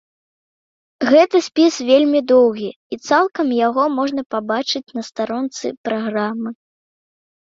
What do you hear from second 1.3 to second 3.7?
спіс вельмі доўгі, і цалкам